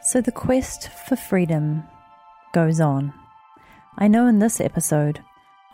[0.00, 1.82] So the quest for freedom
[2.52, 3.12] goes on.
[3.98, 5.22] I know in this episode,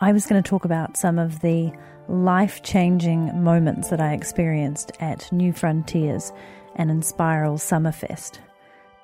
[0.01, 1.71] I was going to talk about some of the
[2.07, 6.33] life changing moments that I experienced at New Frontiers
[6.75, 8.39] and Inspiral Summerfest.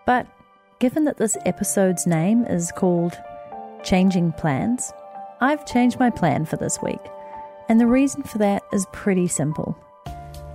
[0.06, 0.28] But
[0.80, 3.18] given that this episode's name is called
[3.84, 4.92] Changing Plans,
[5.40, 7.00] I've changed my plan for this week.
[7.70, 9.78] And the reason for that is pretty simple.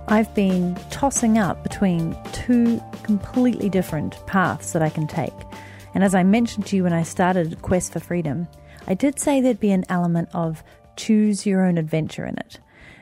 [0.09, 5.33] I've been tossing up between two completely different paths that I can take.
[5.95, 8.47] And as I mentioned to you when I started Quest for Freedom,
[8.85, 10.61] I did say there'd be an element of
[10.97, 12.59] choose your own adventure in it.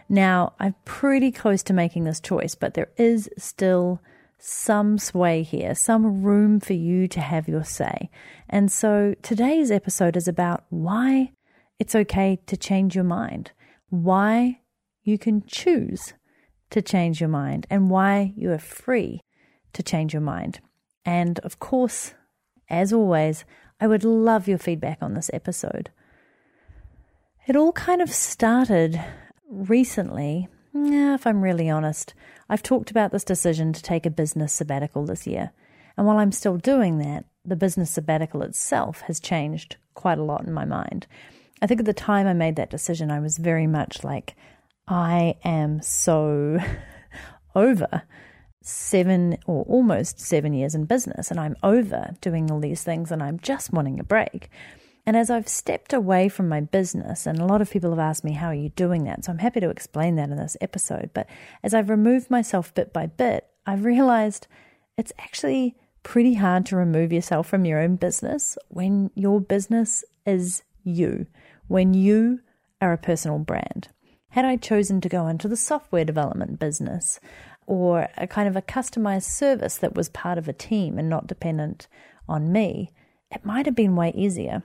[0.07, 3.99] Now, I'm pretty close to making this choice, but there is still
[4.37, 8.11] some sway here, some room for you to have your say.
[8.47, 11.31] And so today's episode is about why
[11.79, 13.51] it's okay to change your mind,
[13.89, 14.59] why
[15.03, 16.13] you can choose
[16.69, 19.21] to change your mind and why you are free
[19.75, 20.59] to change your mind.
[21.05, 22.13] And of course,
[22.69, 23.45] as always,
[23.79, 25.91] I would love your feedback on this episode.
[27.47, 28.99] It all kind of started
[29.47, 30.47] recently.
[30.73, 32.13] If I'm really honest,
[32.49, 35.51] I've talked about this decision to take a business sabbatical this year.
[35.97, 40.45] And while I'm still doing that, the business sabbatical itself has changed quite a lot
[40.45, 41.07] in my mind.
[41.61, 44.35] I think at the time I made that decision, I was very much like,
[44.87, 46.59] I am so
[47.55, 48.03] over
[48.65, 53.21] seven or almost seven years in business, and I'm over doing all these things, and
[53.21, 54.49] I'm just wanting a break.
[55.05, 58.23] And as I've stepped away from my business, and a lot of people have asked
[58.23, 59.23] me, How are you doing that?
[59.23, 61.11] So I'm happy to explain that in this episode.
[61.13, 61.27] But
[61.63, 64.47] as I've removed myself bit by bit, I've realized
[64.97, 70.63] it's actually pretty hard to remove yourself from your own business when your business is
[70.83, 71.27] you,
[71.67, 72.39] when you
[72.81, 73.89] are a personal brand.
[74.29, 77.19] Had I chosen to go into the software development business
[77.67, 81.27] or a kind of a customized service that was part of a team and not
[81.27, 81.87] dependent
[82.27, 82.91] on me,
[83.31, 84.63] it might have been way easier.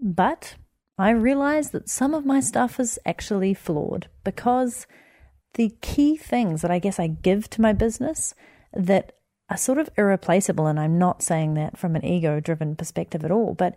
[0.00, 0.56] But
[0.98, 4.86] I realized that some of my stuff is actually flawed because
[5.54, 8.34] the key things that I guess I give to my business
[8.72, 9.12] that
[9.48, 13.30] are sort of irreplaceable, and I'm not saying that from an ego driven perspective at
[13.30, 13.74] all, but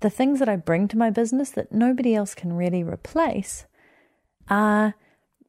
[0.00, 3.66] the things that I bring to my business that nobody else can really replace
[4.48, 4.94] are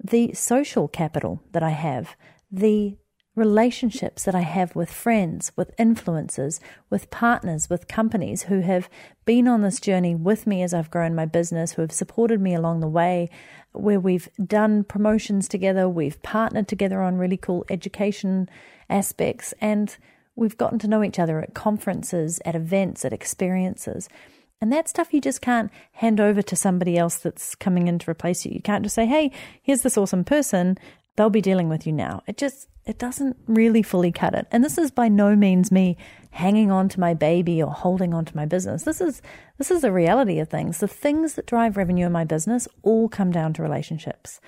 [0.03, 2.15] the social capital that I have,
[2.51, 2.97] the
[3.35, 8.89] relationships that I have with friends, with influencers, with partners, with companies who have
[9.25, 12.53] been on this journey with me as I've grown my business, who have supported me
[12.53, 13.29] along the way,
[13.71, 18.49] where we've done promotions together, we've partnered together on really cool education
[18.89, 19.95] aspects, and
[20.35, 24.09] we've gotten to know each other at conferences, at events, at experiences.
[24.61, 28.11] And that stuff you just can't hand over to somebody else that's coming in to
[28.11, 28.51] replace you.
[28.53, 29.31] You can't just say, hey,
[29.63, 30.77] here's this awesome person.
[31.15, 32.21] They'll be dealing with you now.
[32.27, 34.47] It just, it doesn't really fully cut it.
[34.51, 35.97] And this is by no means me
[36.29, 38.83] hanging on to my baby or holding on to my business.
[38.83, 39.21] This is,
[39.57, 40.77] this is the reality of things.
[40.77, 44.39] The things that drive revenue in my business all come down to relationships.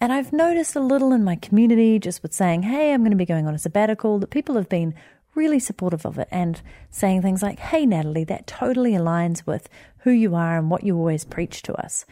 [0.00, 3.16] And I've noticed a little in my community just with saying, hey, I'm going to
[3.16, 4.94] be going on a sabbatical, that people have been
[5.36, 6.60] really supportive of it and
[6.90, 10.96] saying things like, Hey, Natalie, that totally aligns with who you are and what you
[10.96, 12.04] always preach to us.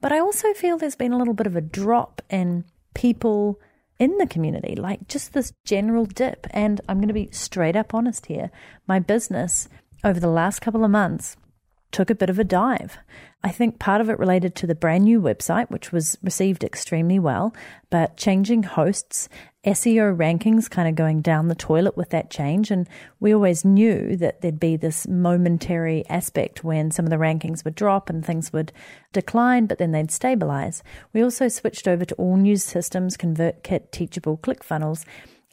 [0.00, 2.64] But I also feel there's been a little bit of a drop in
[2.94, 3.60] people
[3.98, 6.46] in the community, like just this general dip.
[6.50, 8.50] And I'm going to be straight up honest here.
[8.88, 9.68] My business
[10.02, 11.36] over the last couple of months
[11.92, 12.98] took a bit of a dive.
[13.42, 17.18] I think part of it related to the brand new website, which was received extremely
[17.18, 17.54] well,
[17.90, 19.28] but changing hosts,
[19.64, 22.70] SEO rankings kind of going down the toilet with that change.
[22.70, 22.88] And
[23.18, 27.74] we always knew that there'd be this momentary aspect when some of the rankings would
[27.74, 28.72] drop and things would
[29.12, 30.82] decline, but then they'd stabilize.
[31.12, 35.04] We also switched over to all news systems, ConvertKit, Teachable, ClickFunnels.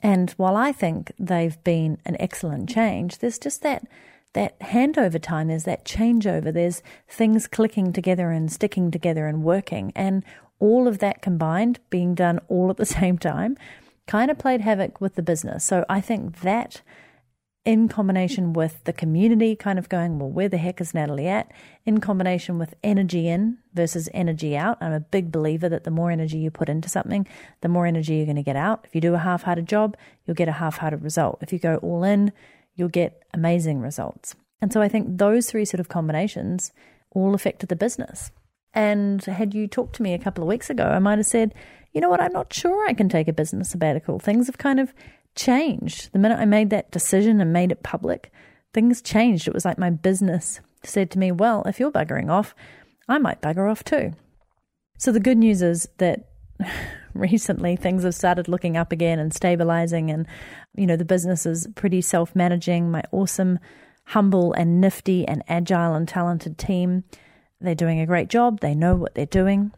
[0.01, 3.87] And while I think they've been an excellent change, there's just that
[4.33, 9.91] that handover time, there's that changeover, there's things clicking together and sticking together and working.
[9.95, 10.23] And
[10.59, 13.57] all of that combined, being done all at the same time,
[14.07, 15.63] kind of played havoc with the business.
[15.63, 16.81] So I think that
[17.67, 21.51] in combination with the community kind of going, well, where the heck is Natalie at?
[21.85, 24.77] In combination with energy in versus energy out.
[24.79, 27.27] I'm a big believer that the more energy you put into something,
[27.59, 28.85] the more energy you're going to get out.
[28.85, 31.39] If you do a half hearted job, you'll get a half hearted result.
[31.41, 32.31] If you go all in,
[32.75, 34.33] you'll get amazing results.
[34.61, 36.71] And so I think those three sort of combinations
[37.11, 38.31] all affected the business.
[38.73, 41.53] And had you talked to me a couple of weeks ago, I might have said,
[41.97, 44.19] you know what, I'm not sure I can take a business sabbatical.
[44.19, 44.93] Things have kind of
[45.33, 46.13] changed.
[46.13, 48.31] The minute I made that decision and made it public,
[48.71, 49.47] things changed.
[49.47, 52.53] It was like my business said to me, well, if you're buggering off,
[53.09, 54.13] I might bugger off too.
[54.99, 56.29] So the good news is that
[57.15, 60.27] recently things have started looking up again and stabilizing, and
[60.75, 62.91] you know, the business is pretty self managing.
[62.91, 63.57] My awesome,
[64.05, 67.05] humble, and nifty, and agile and talented team.
[67.59, 68.59] They're doing a great job.
[68.59, 69.71] They know what they're doing.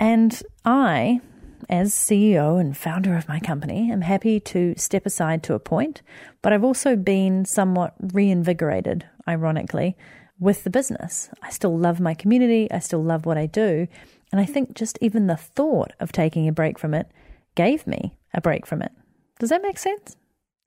[0.00, 1.20] And I,
[1.68, 6.00] as CEO and founder of my company, am happy to step aside to a point,
[6.40, 9.98] but I've also been somewhat reinvigorated, ironically,
[10.38, 11.28] with the business.
[11.42, 13.86] I still love my community, I still love what I do,
[14.32, 17.06] and I think just even the thought of taking a break from it
[17.54, 18.92] gave me a break from it.
[19.38, 20.16] Does that make sense?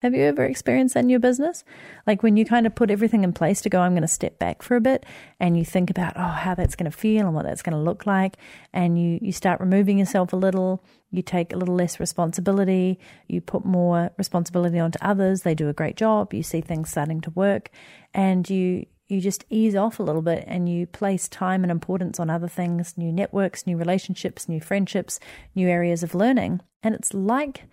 [0.03, 1.63] Have you ever experienced that in your business?
[2.05, 4.37] Like when you kind of put everything in place to go, I'm going to step
[4.37, 5.05] back for a bit
[5.39, 7.81] and you think about, oh, how that's going to feel and what that's going to
[7.81, 8.35] look like.
[8.73, 10.83] And you, you start removing yourself a little.
[11.09, 12.99] You take a little less responsibility.
[13.29, 15.43] You put more responsibility onto others.
[15.43, 16.33] They do a great job.
[16.33, 17.69] You see things starting to work
[18.13, 22.19] and you, you just ease off a little bit and you place time and importance
[22.19, 25.21] on other things, new networks, new relationships, new friendships,
[25.55, 26.59] new areas of learning.
[26.83, 27.63] And it's like,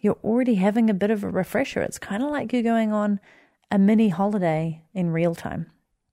[0.00, 1.82] you're already having a bit of a refresher.
[1.82, 3.20] It's kind of like you're going on
[3.70, 5.70] a mini holiday in real time.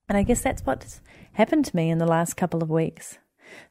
[0.08, 1.00] And I guess that's what's
[1.32, 3.18] happened to me in the last couple of weeks.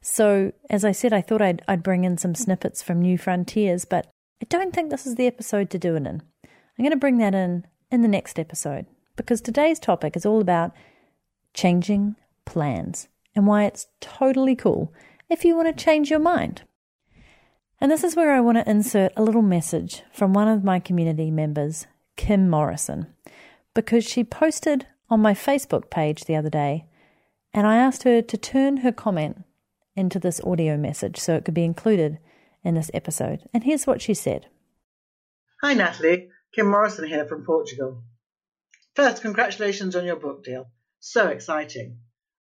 [0.00, 3.84] So, as I said, I thought I'd, I'd bring in some snippets from New Frontiers,
[3.84, 4.06] but
[4.42, 6.22] I don't think this is the episode to do it in.
[6.44, 8.86] I'm going to bring that in in the next episode
[9.16, 10.72] because today's topic is all about
[11.54, 14.92] changing plans and why it's totally cool
[15.28, 16.62] if you want to change your mind.
[17.80, 20.80] And this is where I want to insert a little message from one of my
[20.80, 21.86] community members,
[22.16, 23.06] Kim Morrison,
[23.74, 26.86] because she posted on my Facebook page the other day,
[27.52, 29.44] and I asked her to turn her comment
[29.94, 32.18] into this audio message so it could be included
[32.64, 33.48] in this episode.
[33.52, 34.46] And here's what she said
[35.62, 36.28] Hi, Natalie.
[36.54, 38.02] Kim Morrison here from Portugal.
[38.94, 40.70] First, congratulations on your book deal.
[41.00, 41.98] So exciting.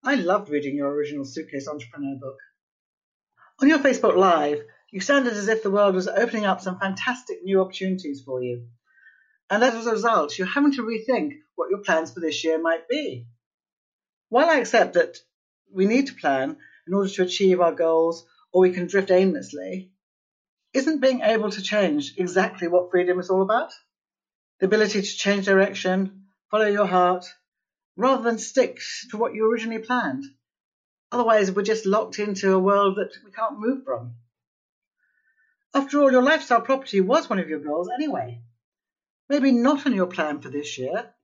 [0.05, 2.37] I loved reading your original Suitcase Entrepreneur book.
[3.61, 4.61] On your Facebook Live,
[4.93, 8.67] you sounded as if the world was opening up some fantastic new opportunities for you.
[9.49, 12.87] And as a result, you're having to rethink what your plans for this year might
[12.89, 13.27] be.
[14.29, 15.17] While I accept that
[15.73, 19.91] we need to plan in order to achieve our goals or we can drift aimlessly,
[20.75, 23.73] isn't being able to change exactly what freedom is all about?
[24.61, 27.25] The ability to change direction, follow your heart,
[27.97, 28.79] rather than stick
[29.11, 30.25] to what you originally planned.
[31.11, 34.17] Otherwise, we're just locked into a world that we can't move from.
[35.75, 38.41] After all, your lifestyle property was one of your goals anyway.
[39.29, 41.15] Maybe not on your plan for this year,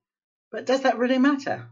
[0.51, 1.69] but does that really matter?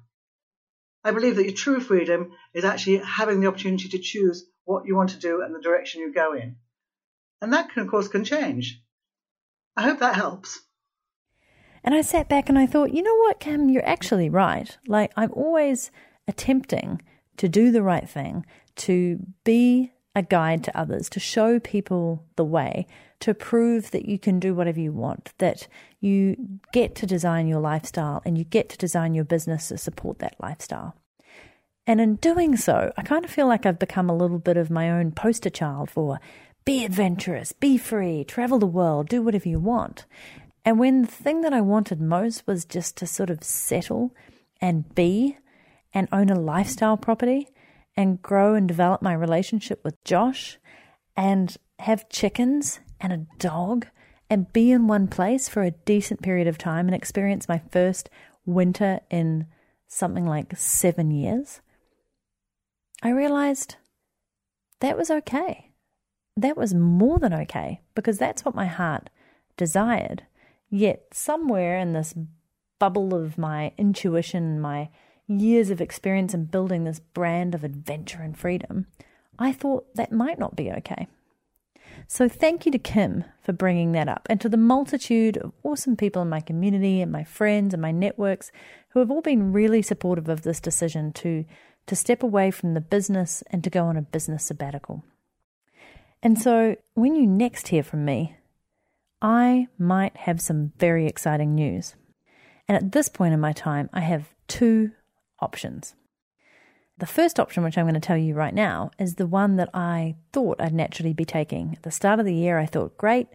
[1.02, 4.96] I believe that your true freedom is actually having the opportunity to choose what you
[4.96, 6.56] want to do and the direction you go in.
[7.40, 8.82] And that, can, of course, can change.
[9.76, 10.60] I hope that helps.
[11.84, 14.76] And I sat back and I thought, you know what, Cam, you're actually right.
[14.88, 15.90] Like, I'm always
[16.26, 17.00] attempting
[17.36, 18.44] to do the right thing,
[18.76, 22.86] to be a guide to others, to show people the way,
[23.20, 25.68] to prove that you can do whatever you want, that
[26.00, 30.18] you get to design your lifestyle and you get to design your business to support
[30.18, 30.96] that lifestyle.
[31.86, 34.70] And in doing so, I kind of feel like I've become a little bit of
[34.70, 36.18] my own poster child for
[36.64, 40.06] be adventurous, be free, travel the world, do whatever you want.
[40.64, 44.14] And when the thing that I wanted most was just to sort of settle
[44.62, 45.36] and be
[45.92, 47.48] and own a lifestyle property,
[47.96, 50.58] and grow and develop my relationship with Josh
[51.16, 53.86] and have chickens and a dog
[54.28, 58.10] and be in one place for a decent period of time and experience my first
[58.44, 59.46] winter in
[59.88, 61.60] something like seven years,
[63.02, 63.76] I realized
[64.80, 65.70] that was okay.
[66.36, 69.10] That was more than okay because that's what my heart
[69.56, 70.24] desired.
[70.68, 72.14] Yet, somewhere in this
[72.78, 74.90] bubble of my intuition, my
[75.28, 78.86] years of experience in building this brand of adventure and freedom,
[79.38, 81.08] I thought that might not be okay.
[82.08, 85.96] So, thank you to Kim for bringing that up and to the multitude of awesome
[85.96, 88.52] people in my community and my friends and my networks
[88.90, 91.44] who have all been really supportive of this decision to,
[91.86, 95.04] to step away from the business and to go on a business sabbatical.
[96.22, 98.36] And so, when you next hear from me,
[99.20, 101.94] I might have some very exciting news.
[102.68, 104.92] And at this point in my time, I have two
[105.40, 105.94] options.
[106.98, 109.68] The first option, which I'm going to tell you right now, is the one that
[109.74, 111.74] I thought I'd naturally be taking.
[111.76, 113.28] At the start of the year, I thought, great,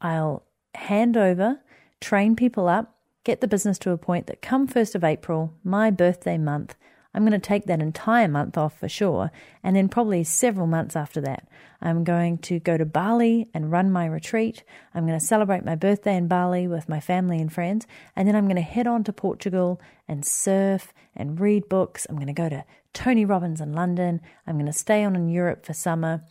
[0.00, 0.44] I'll
[0.74, 1.60] hand over,
[2.00, 5.90] train people up, get the business to a point that come 1st of April, my
[5.90, 6.74] birthday month,
[7.14, 9.30] I'm going to take that entire month off for sure.
[9.62, 11.46] And then probably several months after that,
[11.80, 14.64] I'm going to go to Bali and run my retreat.
[14.94, 17.86] I'm going to celebrate my birthday in Bali with my family and friends.
[18.16, 22.06] And then I'm going to head on to Portugal and surf and read books.
[22.08, 22.64] I'm going to go to
[22.94, 24.20] Tony Robbins in London.
[24.46, 26.22] I'm going to stay on in Europe for summer.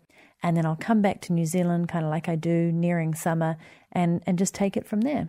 [0.43, 3.57] and then I'll come back to New Zealand, kind of like I do nearing summer,
[3.91, 5.27] and, and just take it from there.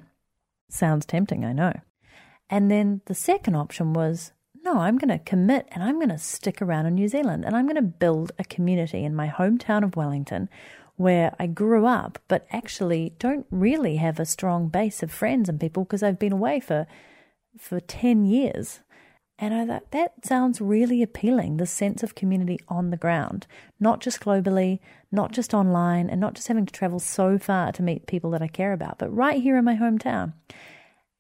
[0.70, 1.80] Sounds tempting, I know.
[2.48, 4.32] And then the second option was
[4.64, 7.56] no, I'm going to commit and I'm going to stick around in New Zealand and
[7.56, 10.48] I'm going to build a community in my hometown of Wellington
[10.96, 15.58] where I grew up, but actually don't really have a strong base of friends and
[15.58, 16.86] people because I've been away for
[17.58, 18.80] for 10 years.
[19.38, 23.46] And I thought that sounds really appealing the sense of community on the ground,
[23.80, 24.78] not just globally,
[25.10, 28.42] not just online, and not just having to travel so far to meet people that
[28.42, 30.34] I care about, but right here in my hometown.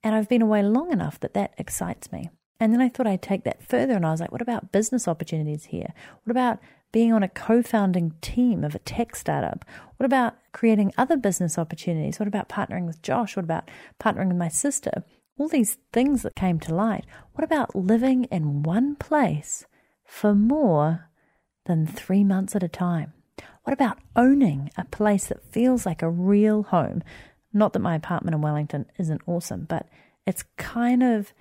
[0.04, 2.30] And I've been away long enough that that excites me.
[2.62, 5.08] And then I thought I'd take that further and I was like, what about business
[5.08, 5.92] opportunities here?
[6.24, 6.60] What about
[6.92, 9.64] being on a co founding team of a tech startup?
[9.96, 12.18] What about creating other business opportunities?
[12.18, 13.36] What about partnering with Josh?
[13.36, 15.04] What about partnering with my sister?
[15.38, 17.04] all these things that came to light.
[17.32, 19.66] What about living in one place
[20.04, 21.10] for more
[21.66, 23.12] than three months at a time?
[23.64, 27.02] What about owning a place that feels like a real home?
[27.52, 29.88] Not that my apartment in Wellington isn't awesome, but
[30.26, 31.32] it's kind of,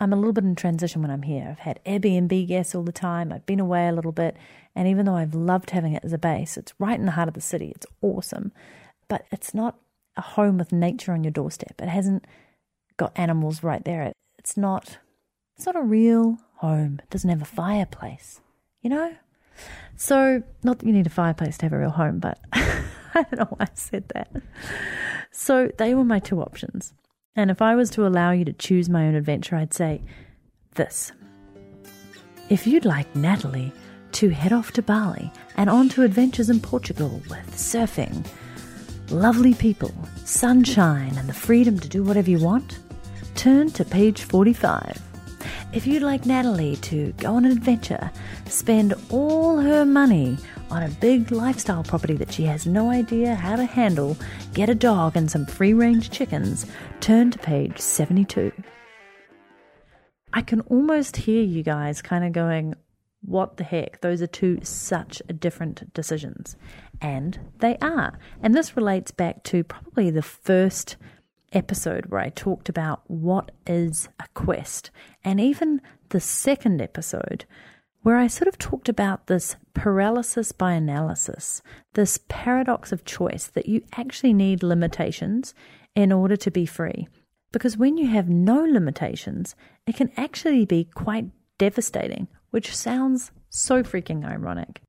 [0.00, 1.48] I'm a little bit in transition when I'm here.
[1.50, 4.36] I've had Airbnb guests all the time, I've been away a little bit,
[4.74, 7.28] and even though I've loved having it as a base, it's right in the heart
[7.28, 8.52] of the city, it's awesome,
[9.08, 9.78] but it's not
[10.16, 11.80] a home with nature on your doorstep.
[11.80, 12.26] It hasn't
[12.96, 14.12] got animals right there.
[14.38, 14.98] It's not
[15.56, 17.00] it's not a real home.
[17.02, 18.40] It doesn't have a fireplace,
[18.82, 19.14] you know?
[19.96, 22.82] So not that you need a fireplace to have a real home, but I
[23.14, 24.30] don't know why I said that.
[25.30, 26.92] So they were my two options.
[27.36, 30.02] And if I was to allow you to choose my own adventure, I'd say
[30.74, 31.12] this.
[32.48, 33.72] If you'd like Natalie
[34.12, 38.24] to head off to Bali and on to adventures in Portugal with surfing,
[39.10, 39.92] lovely people,
[40.24, 42.78] sunshine, and the freedom to do whatever you want,
[43.34, 45.13] turn to page 45.
[45.72, 48.10] If you'd like Natalie to go on an adventure,
[48.46, 50.38] spend all her money
[50.70, 54.16] on a big lifestyle property that she has no idea how to handle,
[54.52, 56.66] get a dog and some free range chickens,
[57.00, 58.52] turn to page 72.
[60.32, 62.74] I can almost hear you guys kind of going,
[63.22, 64.00] what the heck?
[64.00, 66.56] Those are two such different decisions.
[67.00, 68.18] And they are.
[68.42, 70.96] And this relates back to probably the first
[71.54, 74.90] episode where I talked about what is a quest,
[75.24, 75.80] and even
[76.10, 77.44] the second episode
[78.02, 81.62] where I sort of talked about this paralysis by analysis,
[81.94, 85.54] this paradox of choice that you actually need limitations
[85.94, 87.08] in order to be free.
[87.50, 89.54] Because when you have no limitations,
[89.86, 94.82] it can actually be quite devastating, which sounds so freaking ironic.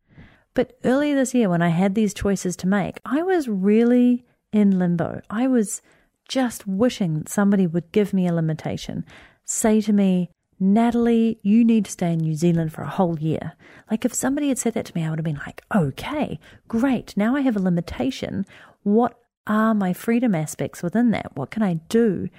[0.53, 4.79] But earlier this year, when I had these choices to make, I was really in
[4.79, 5.21] limbo.
[5.29, 5.81] I was
[6.27, 9.05] just wishing somebody would give me a limitation.
[9.43, 10.29] Say to me,
[10.59, 13.53] Natalie, you need to stay in New Zealand for a whole year.
[13.91, 17.15] Like if somebody had said that to me, I would have been like, okay, great.
[17.17, 18.45] Now I have a limitation.
[18.83, 21.35] What are my freedom aspects within that?
[21.35, 22.29] What can I do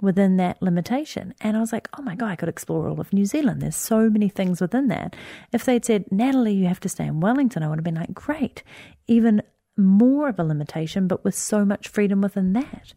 [0.00, 1.34] within that limitation?
[1.40, 3.60] And I was like, oh my God, I could explore all of New Zealand.
[3.60, 5.14] There's so many things within that.
[5.52, 8.14] If they'd said, Natalie, you have to stay in Wellington, I would have been like,
[8.14, 8.62] great.
[9.06, 9.42] Even
[9.76, 12.92] more of a limitation, but with so much freedom within that.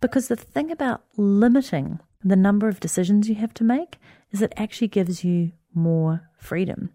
[0.00, 3.98] Because the thing about limiting the number of decisions you have to make
[4.30, 6.90] is it actually gives you more freedom.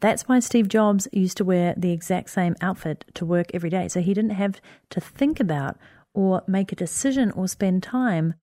[0.00, 3.88] That's why Steve Jobs used to wear the exact same outfit to work every day.
[3.88, 4.60] So he didn't have
[4.90, 5.76] to think about
[6.14, 8.34] or make a decision or spend time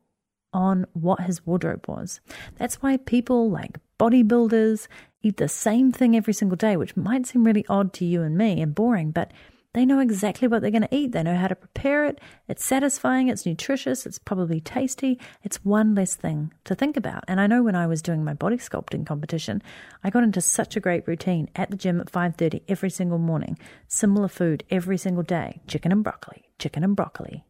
[0.53, 2.21] on what his wardrobe was.
[2.57, 4.87] That's why people like bodybuilders
[5.21, 8.37] eat the same thing every single day, which might seem really odd to you and
[8.37, 9.31] me and boring, but
[9.73, 11.11] they know exactly what they're going to eat.
[11.11, 12.19] They know how to prepare it.
[12.47, 15.19] It's satisfying, it's nutritious, it's probably tasty.
[15.43, 17.23] It's one less thing to think about.
[17.27, 19.61] And I know when I was doing my body sculpting competition,
[20.03, 23.59] I got into such a great routine at the gym at 5:30 every single morning.
[23.87, 27.43] Similar food every single day, chicken and broccoli, chicken and broccoli,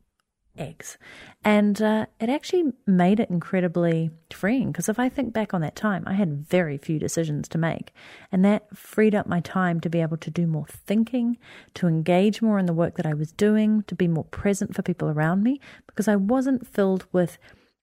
[0.59, 0.97] eggs.
[1.43, 5.75] And uh, it actually made it incredibly freeing because if I think back on that
[5.75, 7.93] time, I had very few decisions to make.
[8.31, 11.37] And that freed up my time to be able to do more thinking,
[11.75, 14.81] to engage more in the work that I was doing, to be more present for
[14.81, 17.37] people around me because I wasn't filled with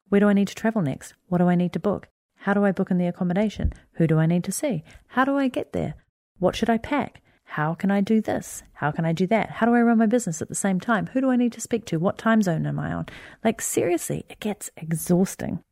[0.09, 1.15] where do I need to travel next?
[1.29, 2.09] What do I need to book?
[2.41, 3.73] How do I book in the accommodation?
[3.95, 4.85] Who do I need to see?
[5.09, 5.95] How do I get there?
[6.39, 7.23] What should I pack?
[7.47, 8.63] How can I do this?
[8.75, 9.51] How can I do that?
[9.51, 11.07] How do I run my business at the same time?
[11.09, 11.99] Who do I need to speak to?
[11.99, 13.07] What time zone am I on?
[13.45, 15.63] Like, seriously, it gets exhausting.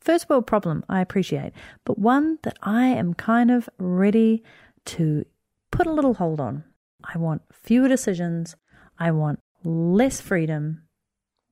[0.00, 1.52] First world problem, I appreciate,
[1.84, 4.44] but one that I am kind of ready
[4.84, 5.24] to
[5.70, 6.64] put a little hold on.
[7.02, 8.54] I want fewer decisions.
[8.98, 10.82] I want less freedom.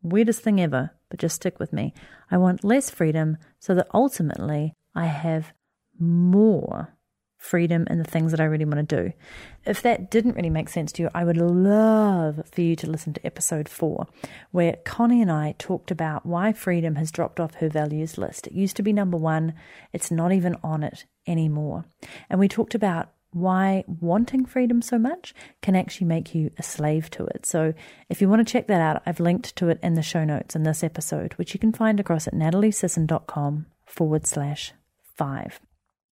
[0.03, 1.93] Weirdest thing ever, but just stick with me.
[2.31, 5.53] I want less freedom so that ultimately I have
[5.99, 6.96] more
[7.37, 9.13] freedom and the things that I really want to do.
[9.65, 13.13] If that didn't really make sense to you, I would love for you to listen
[13.15, 14.07] to episode four,
[14.51, 18.47] where Connie and I talked about why freedom has dropped off her values list.
[18.47, 19.55] It used to be number one,
[19.93, 21.85] it's not even on it anymore.
[22.31, 27.11] And we talked about why wanting freedom so much can actually make you a slave
[27.11, 27.45] to it.
[27.45, 27.75] So,
[28.09, 30.57] if you want to check that out, I've linked to it in the show notes
[30.57, 34.73] in this episode, which you can find across at nataliesisson.com forward slash
[35.17, 35.61] five.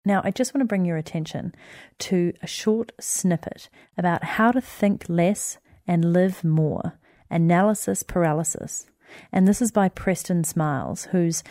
[0.03, 1.53] Now, I just want to bring your attention
[1.99, 6.97] to a short snippet about how to think less and live more
[7.29, 8.87] analysis paralysis.
[9.31, 11.43] And this is by Preston Smiles, who's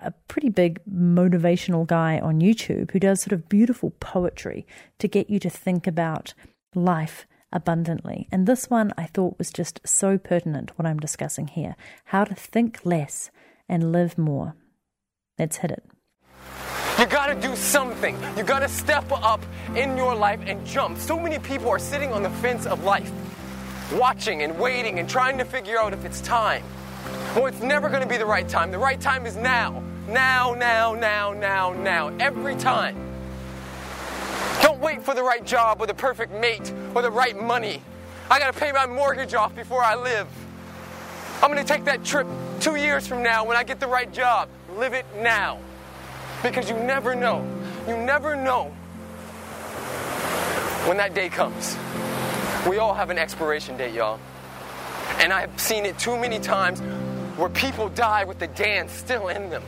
[0.00, 4.66] a pretty big motivational guy on YouTube who does sort of beautiful poetry
[4.98, 6.34] to get you to think about
[6.74, 8.28] life abundantly.
[8.30, 12.34] And this one I thought was just so pertinent, what I'm discussing here how to
[12.34, 13.30] think less
[13.68, 14.54] and live more.
[15.38, 15.84] Let's hit it.
[16.98, 18.18] You gotta do something.
[18.36, 19.40] You gotta step up
[19.76, 20.98] in your life and jump.
[20.98, 23.12] So many people are sitting on the fence of life,
[23.92, 26.64] watching and waiting and trying to figure out if it's time.
[27.36, 28.72] Well, it's never gonna be the right time.
[28.72, 29.80] The right time is now.
[30.08, 32.08] Now, now, now, now, now.
[32.18, 32.96] Every time.
[34.60, 37.80] Don't wait for the right job or the perfect mate or the right money.
[38.28, 40.26] I gotta pay my mortgage off before I live.
[41.44, 42.26] I'm gonna take that trip
[42.58, 44.48] two years from now when I get the right job.
[44.74, 45.60] Live it now
[46.42, 47.46] because you never know.
[47.86, 48.64] You never know
[50.86, 51.76] when that day comes.
[52.68, 54.18] We all have an expiration date, y'all.
[55.18, 56.80] And I've seen it too many times
[57.38, 59.62] where people die with the dance still in them.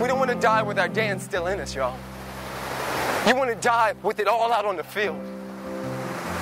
[0.00, 1.96] We don't want to die with our dance still in us, y'all.
[3.26, 5.20] You want to die with it all out on the field.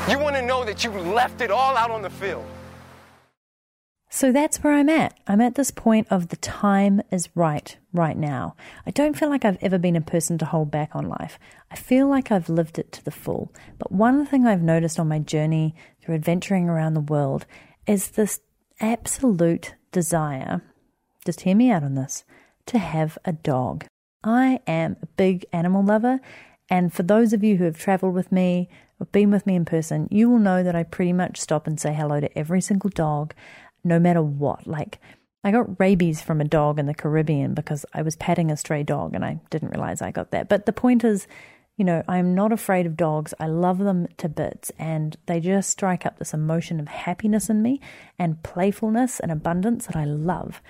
[0.09, 2.47] You want to know that you left it all out on the field.
[4.09, 5.19] So that's where I'm at.
[5.27, 8.55] I'm at this point of the time is right right now.
[8.87, 11.39] I don't feel like I've ever been a person to hold back on life.
[11.71, 13.53] I feel like I've lived it to the full.
[13.79, 17.47] But one thing I've noticed on my journey through adventuring around the world
[17.87, 18.41] is this
[18.81, 20.63] absolute desire,
[21.25, 22.25] just hear me out on this,
[22.67, 23.87] to have a dog.
[24.23, 26.21] I am a big animal lover.
[26.69, 29.65] And for those of you who have traveled with me or been with me in
[29.65, 32.91] person, you will know that I pretty much stop and say hello to every single
[32.91, 33.35] dog
[33.87, 34.67] no matter what.
[34.67, 34.99] Like,
[35.45, 38.83] I got rabies from a dog in the Caribbean because I was petting a stray
[38.83, 40.49] dog and I didn't realize I got that.
[40.49, 41.29] But the point is,
[41.77, 43.33] you know, I'm not afraid of dogs.
[43.39, 47.63] I love them to bits and they just strike up this emotion of happiness in
[47.63, 47.81] me
[48.19, 50.61] and playfulness and abundance that I love.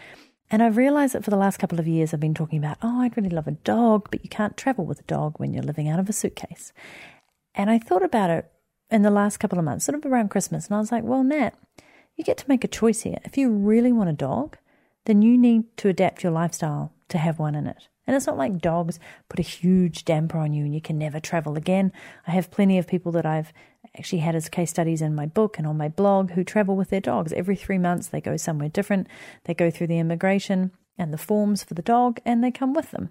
[0.51, 3.01] And I've realized that for the last couple of years, I've been talking about, oh,
[3.01, 5.89] I'd really love a dog, but you can't travel with a dog when you're living
[5.89, 6.73] out of a suitcase.
[7.55, 8.51] And I thought about it
[8.91, 11.25] in the last couple of months, sort of around Christmas, and I was like, well,
[11.25, 11.55] Nat,
[12.17, 13.19] you get to make a choice here.
[13.25, 14.57] If you really want a dog,
[15.05, 17.89] then you need to adapt your lifestyle to have one in it.
[18.07, 18.99] And it's not like dogs
[19.29, 21.93] put a huge damper on you and you can never travel again.
[22.27, 23.53] I have plenty of people that I've
[23.99, 26.91] actually had as case studies in my book and on my blog who travel with
[26.91, 27.33] their dogs.
[27.33, 29.09] Every three months, they go somewhere different.
[29.45, 32.93] They go through the immigration and the forms for the dog and they come with
[32.93, 33.11] them.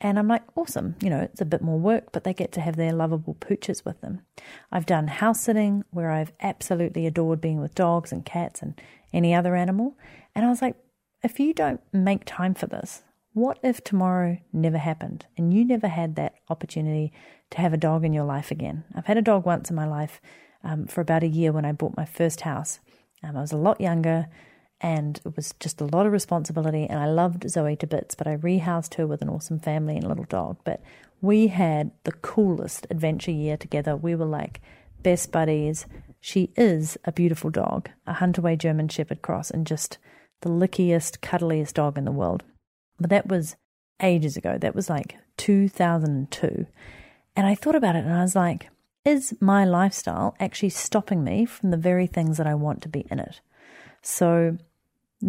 [0.00, 0.96] And I'm like, awesome.
[1.00, 3.84] You know, it's a bit more work, but they get to have their lovable pooches
[3.84, 4.20] with them.
[4.70, 8.80] I've done house sitting where I've absolutely adored being with dogs and cats and
[9.12, 9.96] any other animal.
[10.34, 10.76] And I was like,
[11.22, 15.88] if you don't make time for this, what if tomorrow never happened and you never
[15.88, 17.12] had that opportunity
[17.50, 18.84] to have a dog in your life again?
[18.94, 20.20] I've had a dog once in my life
[20.62, 22.80] um, for about a year when I bought my first house.
[23.22, 24.28] Um, I was a lot younger
[24.80, 26.86] and it was just a lot of responsibility.
[26.86, 30.04] And I loved Zoe to bits, but I rehoused her with an awesome family and
[30.04, 30.58] a little dog.
[30.64, 30.82] But
[31.20, 33.96] we had the coolest adventure year together.
[33.96, 34.60] We were like
[35.02, 35.86] best buddies.
[36.20, 39.98] She is a beautiful dog, a Huntaway German Shepherd cross, and just
[40.42, 42.42] the lickiest, cuddliest dog in the world.
[42.98, 43.56] But that was
[44.02, 44.58] ages ago.
[44.58, 46.66] That was like 2002.
[47.34, 48.70] And I thought about it and I was like,
[49.04, 53.06] is my lifestyle actually stopping me from the very things that I want to be
[53.10, 53.40] in it?
[54.02, 54.58] So,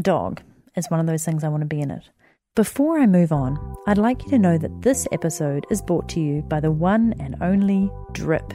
[0.02, 0.41] dog
[0.76, 2.10] is one of those things I want to be in it.
[2.56, 6.19] Before I move on, I'd like you to know that this episode is brought to
[6.19, 8.54] you by the one and only Drip.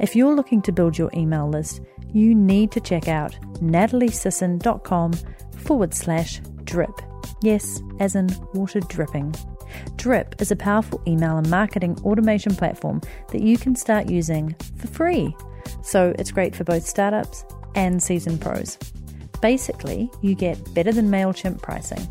[0.00, 1.80] If you're looking to build your email list,
[2.12, 5.12] you need to check out nataliesisson.com
[5.58, 6.90] forward slash drip.
[7.42, 9.34] Yes, as in water dripping.
[9.96, 14.88] Drip is a powerful email and marketing automation platform that you can start using for
[14.88, 15.34] free.
[15.82, 17.44] So it's great for both startups
[17.76, 18.76] and seasoned pros.
[19.40, 22.06] Basically, you get better than MailChimp pricing,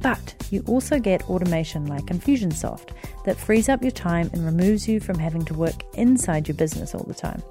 [0.00, 2.90] but you also get automation like Infusionsoft
[3.24, 6.94] that frees up your time and removes you from having to work inside your business
[6.94, 7.42] all the time.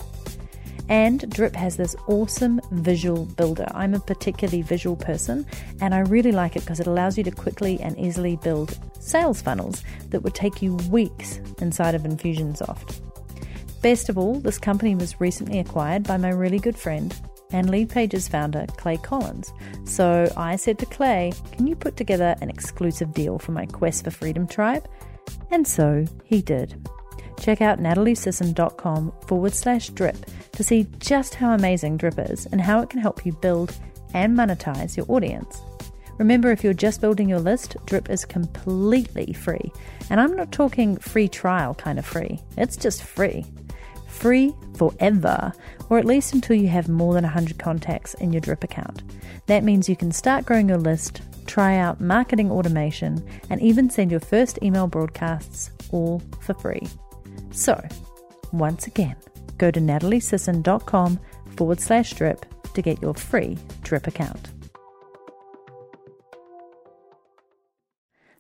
[0.90, 3.68] And Drip has this awesome visual builder.
[3.72, 5.46] I'm a particularly visual person,
[5.82, 9.42] and I really like it because it allows you to quickly and easily build sales
[9.42, 13.02] funnels that would take you weeks inside of Infusionsoft.
[13.82, 17.14] Best of all, this company was recently acquired by my really good friend
[17.52, 19.54] and Lead Pages founder Clay Collins.
[19.86, 24.04] So I said to Clay, Can you put together an exclusive deal for my Quest
[24.04, 24.88] for Freedom tribe?
[25.52, 26.88] And so he did.
[27.40, 30.18] Check out nataliesisson.com forward slash drip
[30.54, 33.76] to see just how amazing Drip is and how it can help you build
[34.14, 35.62] and monetize your audience.
[36.18, 39.72] Remember, if you're just building your list, Drip is completely free.
[40.10, 43.46] And I'm not talking free trial kind of free, it's just free.
[44.18, 45.54] Free forever,
[45.90, 49.04] or at least until you have more than 100 contacts in your Drip account.
[49.46, 54.10] That means you can start growing your list, try out marketing automation, and even send
[54.10, 56.88] your first email broadcasts all for free.
[57.52, 57.80] So,
[58.52, 59.16] once again,
[59.60, 61.20] go to nataliesisson.com
[61.56, 64.50] forward slash drip to get your free drip account.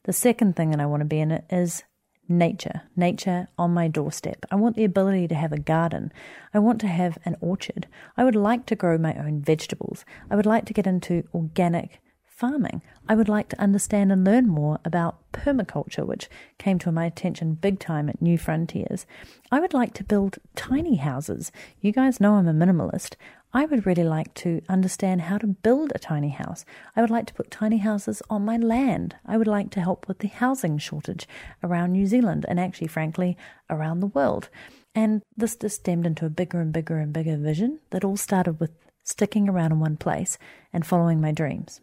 [0.05, 1.83] The second thing that I want to be in it is
[2.29, 4.45] nature, nature on my doorstep.
[4.51, 6.11] I want the ability to have a garden.
[6.53, 7.87] I want to have an orchard.
[8.15, 10.05] I would like to grow my own vegetables.
[10.29, 12.01] I would like to get into organic
[12.37, 12.83] farming.
[13.09, 17.55] I would like to understand and learn more about permaculture, which came to my attention
[17.55, 19.07] big time at New Frontiers.
[19.51, 21.51] I would like to build tiny houses.
[21.81, 23.15] You guys know I'm a minimalist.
[23.57, 26.63] I would really like to understand how to build a tiny house.
[26.95, 29.15] I would like to put tiny houses on my land.
[29.25, 31.27] I would like to help with the housing shortage
[31.63, 33.35] around New Zealand and actually, frankly,
[33.67, 34.49] around the world.
[34.93, 38.59] And this just stemmed into a bigger and bigger and bigger vision that all started
[38.59, 38.69] with
[39.03, 40.37] sticking around in one place
[40.71, 41.81] and following my dreams.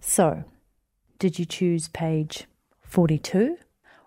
[0.00, 0.44] So,
[1.18, 2.46] did you choose page
[2.84, 3.58] 42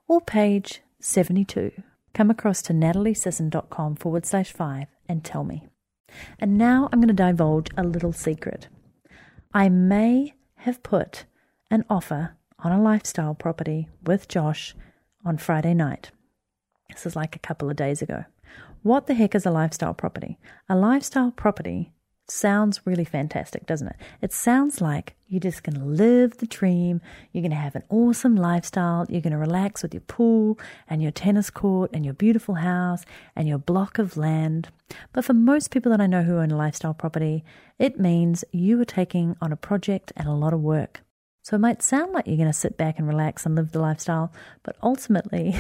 [0.08, 1.72] or page 72?
[2.16, 5.68] Come across to nataliesisson.com forward slash five and tell me.
[6.40, 8.68] And now I'm going to divulge a little secret.
[9.54, 11.26] I may have put
[11.70, 14.76] an offer on a lifestyle property with Josh
[15.26, 16.12] on Friday night.
[16.90, 18.26] This is like a couple of days ago.
[18.84, 20.38] What the heck is a lifestyle property?
[20.70, 21.92] A lifestyle property
[22.30, 23.96] sounds really fantastic, doesn't it?
[24.22, 27.02] It sounds like you're just going to live the dream.
[27.32, 29.06] You're going to have an awesome lifestyle.
[29.10, 33.04] You're going to relax with your pool and your tennis court and your beautiful house
[33.36, 34.70] and your block of land.
[35.12, 37.44] But for most people that I know who own a lifestyle property,
[37.80, 41.02] it means you are taking on a project and a lot of work.
[41.44, 43.80] So it might sound like you're going to sit back and relax and live the
[43.80, 44.32] lifestyle,
[44.64, 45.54] but ultimately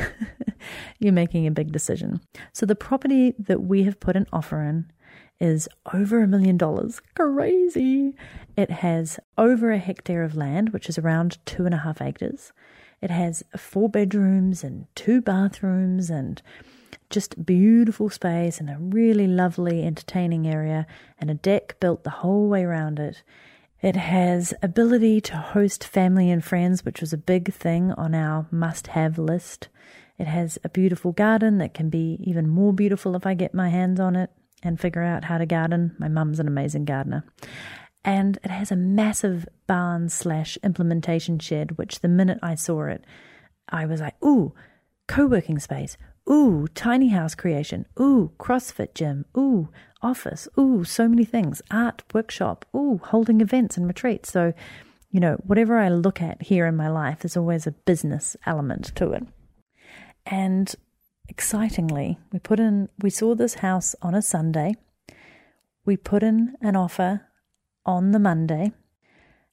[1.00, 2.22] you're making a big decision.
[2.54, 4.90] So the property that we have put an offer in
[5.44, 7.02] is over a million dollars.
[7.16, 8.16] Crazy.
[8.56, 12.54] It has over a hectare of land, which is around two and a half acres.
[13.02, 16.42] It has four bedrooms and two bathrooms and
[17.10, 20.88] just beautiful space and a really lovely entertaining area
[21.20, 23.22] and a deck built the whole way around it.
[23.82, 28.48] It has ability to host family and friends, which was a big thing on our
[28.50, 29.68] must have list.
[30.18, 33.68] It has a beautiful garden that can be even more beautiful if I get my
[33.68, 34.30] hands on it
[34.64, 35.96] and figure out how to garden.
[36.00, 37.24] My mum's an amazing gardener.
[38.06, 43.06] And it has a massive barn slash implementation shed, which the minute I saw it,
[43.70, 44.54] I was like, ooh,
[45.08, 45.98] co working space.
[46.30, 47.86] Ooh, tiny house creation.
[48.00, 49.26] Ooh, CrossFit gym.
[49.38, 49.70] Ooh,
[50.02, 50.48] office.
[50.58, 51.62] Ooh, so many things.
[51.70, 52.66] Art workshop.
[52.76, 54.32] Ooh, holding events and retreats.
[54.32, 54.54] So,
[55.12, 58.94] you know, whatever I look at here in my life, there's always a business element
[58.96, 59.24] to it.
[60.26, 60.74] And
[61.34, 64.76] excitingly, we put in, we saw this house on a Sunday.
[65.84, 67.22] We put in an offer
[67.88, 68.72] on the Monday.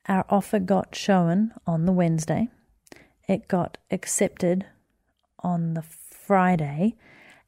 [0.06, 2.48] Our offer got shown on the Wednesday.
[3.26, 4.66] It got accepted
[5.38, 6.96] on the Friday,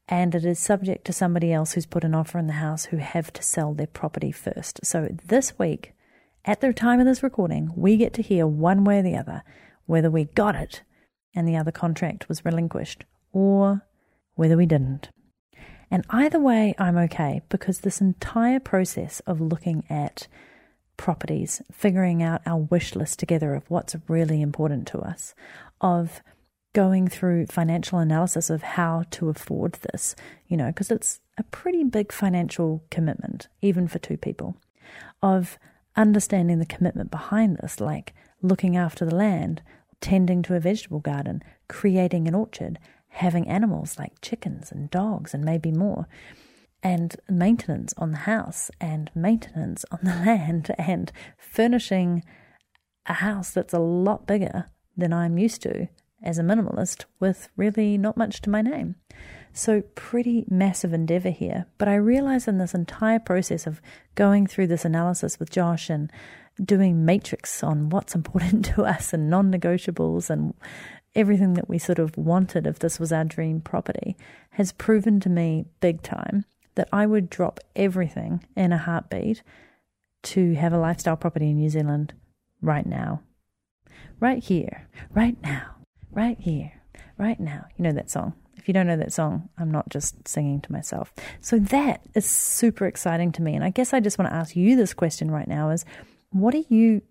[0.08, 2.96] and it is subject to somebody else who's put an offer in the house who
[2.96, 4.80] have to sell their property first.
[4.82, 5.92] So this week,
[6.46, 9.42] at the time of this recording, we get to hear one way or the other
[9.84, 10.80] whether we got it
[11.34, 13.82] and the other contract was relinquished or
[14.34, 15.10] whether we didn't.
[15.90, 20.26] And either way, I'm okay because this entire process of looking at
[20.96, 25.34] properties, figuring out our wish list together of what's really important to us,
[25.80, 26.22] of
[26.72, 30.16] going through financial analysis of how to afford this,
[30.48, 34.56] you know, because it's a pretty big financial commitment, even for two people,
[35.22, 35.58] of
[35.96, 39.62] understanding the commitment behind this, like looking after the land,
[40.00, 42.78] tending to a vegetable garden, creating an orchard,
[43.12, 46.08] having animals like chickens and dogs and maybe more,
[46.82, 52.22] and maintenance on the house and maintenance on the land and furnishing
[53.06, 55.88] a house that's a lot bigger than I'm used to
[56.22, 58.96] as a minimalist with really not much to my name.
[59.52, 61.66] So, pretty massive endeavor here.
[61.76, 63.82] But I realized in this entire process of
[64.14, 66.10] going through this analysis with Josh and
[66.62, 70.54] doing matrix on what's important to us and non negotiables and
[71.14, 74.16] everything that we sort of wanted if this was our dream property
[74.50, 76.44] has proven to me big time
[76.74, 79.42] that I would drop everything in a heartbeat
[80.22, 82.14] to have a lifestyle property in New Zealand
[82.60, 83.22] right now.
[84.20, 85.76] Right here, right now,
[86.10, 86.72] right here,
[87.18, 87.66] right now.
[87.76, 88.34] You know that song.
[88.56, 91.12] If you don't know that song, I'm not just singing to myself.
[91.40, 93.54] So that is super exciting to me.
[93.54, 95.84] And I guess I just want to ask you this question right now is
[96.30, 97.02] what are you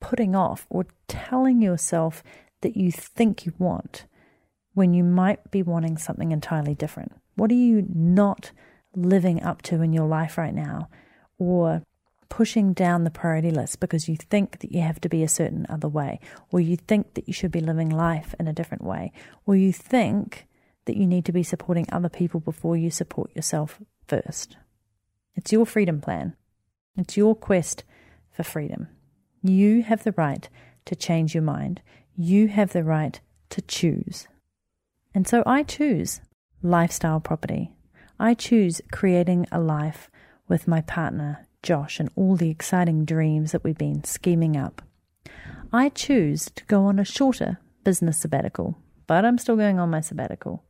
[0.00, 2.22] putting off or telling yourself
[2.62, 4.04] that you think you want
[4.74, 7.12] when you might be wanting something entirely different?
[7.36, 8.52] What are you not
[8.94, 10.88] living up to in your life right now?
[11.38, 11.82] Or
[12.28, 15.66] pushing down the priority list because you think that you have to be a certain
[15.68, 16.20] other way,
[16.50, 19.12] or you think that you should be living life in a different way,
[19.46, 20.46] or you think
[20.86, 24.56] that you need to be supporting other people before you support yourself first.
[25.34, 26.36] It's your freedom plan.
[26.96, 27.84] It's your quest
[28.32, 28.88] for freedom.
[29.42, 30.48] You have the right
[30.86, 31.82] to change your mind.
[32.22, 34.28] You have the right to choose.
[35.14, 36.20] And so I choose
[36.62, 37.72] lifestyle property.
[38.18, 40.10] I choose creating a life
[40.46, 44.82] with my partner, Josh, and all the exciting dreams that we've been scheming up.
[45.72, 50.02] I choose to go on a shorter business sabbatical, but I'm still going on my
[50.02, 50.62] sabbatical.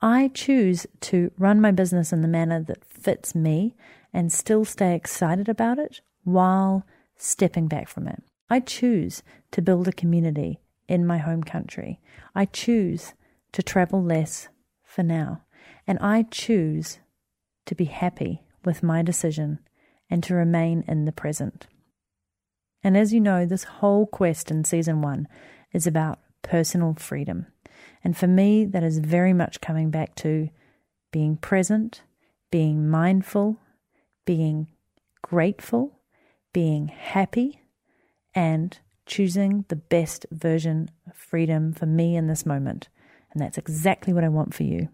[0.00, 3.76] I choose to run my business in the manner that fits me
[4.14, 6.86] and still stay excited about it while
[7.18, 8.22] stepping back from it.
[8.48, 10.58] I choose to build a community
[10.90, 12.00] in my home country.
[12.34, 13.14] I choose
[13.52, 14.48] to travel less
[14.82, 15.42] for now.
[15.86, 16.98] And I choose
[17.66, 19.60] to be happy with my decision
[20.10, 21.68] and to remain in the present.
[22.82, 25.28] And as you know, this whole quest in season one
[25.72, 27.46] is about personal freedom.
[28.02, 30.48] And for me, that is very much coming back to
[31.12, 32.02] being present,
[32.50, 33.58] being mindful,
[34.24, 34.68] being
[35.22, 36.00] grateful,
[36.52, 37.62] being happy,
[38.34, 38.78] and
[39.10, 42.88] choosing the best version of freedom for me in this moment.
[43.32, 44.88] And that's exactly what I want for you.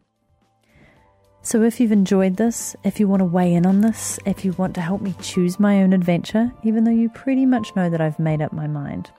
[1.43, 4.53] So, if you've enjoyed this, if you want to weigh in on this, if you
[4.55, 8.01] want to help me choose my own adventure, even though you pretty much know that
[8.01, 9.13] I've made up my mind,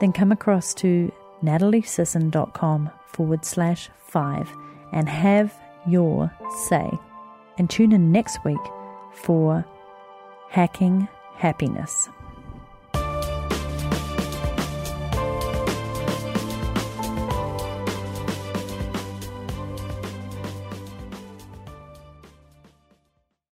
[0.00, 1.12] then come across to
[1.44, 4.50] nataliesisson.com forward slash five
[4.92, 5.54] and have
[5.86, 6.32] your
[6.66, 6.90] say.
[7.58, 8.58] And tune in next week
[9.12, 9.64] for
[10.48, 12.08] Hacking Happiness.